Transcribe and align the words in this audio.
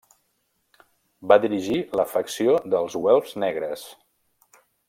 Va 1.33 1.37
dirigir 1.43 1.77
la 2.01 2.07
facció 2.15 2.57
dels 2.75 2.99
Güelfs 3.05 3.39
Negres. 3.47 3.89